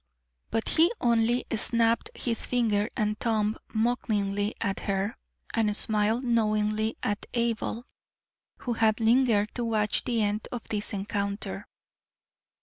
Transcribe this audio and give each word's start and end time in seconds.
But 0.49 0.67
he 0.67 0.91
only 0.99 1.45
snapped 1.53 2.09
his 2.15 2.43
finger 2.47 2.89
and 2.97 3.19
thumb 3.19 3.55
mockingly 3.71 4.55
at 4.59 4.79
her, 4.79 5.15
and 5.53 5.75
smiled 5.75 6.23
knowingly 6.23 6.97
at 7.03 7.27
Abel, 7.35 7.85
who 8.57 8.73
had 8.73 8.99
lingered 8.99 9.53
to 9.53 9.63
watch 9.63 10.03
the 10.03 10.23
end 10.23 10.47
of 10.51 10.63
this 10.69 10.91
encounter. 10.93 11.67